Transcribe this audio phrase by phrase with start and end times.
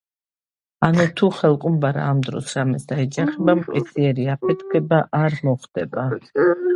[0.85, 6.07] ანუ თუ ხელყუმბარა ამ დროს რამეს დაეჯახება მყისიერი აფეთქება არ მოხდება.